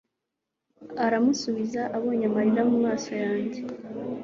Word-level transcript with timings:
aramusubiza 1.05 1.81
abonye 1.97 2.25
amarira 2.29 2.63
mumaso 2.71 3.11
yanjye 3.23 3.59